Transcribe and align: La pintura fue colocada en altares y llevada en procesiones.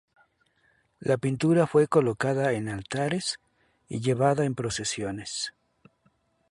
La 0.99 1.17
pintura 1.17 1.67
fue 1.67 1.87
colocada 1.87 2.53
en 2.53 2.69
altares 2.69 3.39
y 3.87 3.99
llevada 3.99 4.45
en 4.45 4.55
procesiones. 4.55 5.53